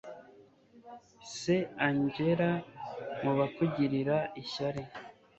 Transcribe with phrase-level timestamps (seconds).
[1.37, 1.55] se
[1.85, 2.49] angella
[3.21, 4.81] mubakugirira ishyari